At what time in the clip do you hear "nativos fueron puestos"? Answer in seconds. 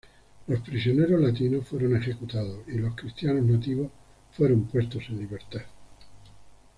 3.45-5.03